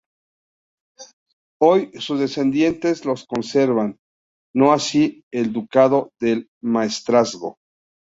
Hoy, 1.61 1.91
sus 1.99 2.19
descendientes 2.19 3.05
los 3.05 3.27
conservan, 3.27 3.99
no 4.51 4.73
así 4.73 5.23
el 5.31 5.53
Ducado 5.53 6.09
del 6.19 6.49
Maestrazgo. 6.63 7.59